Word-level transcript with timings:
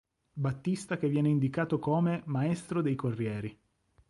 Battista 0.33 0.97
che 0.97 1.09
viene 1.09 1.29
indicato 1.29 1.77
come 1.77 2.23
"maestro 2.25 2.81
dei 2.81 2.95
corrieri". 2.95 3.55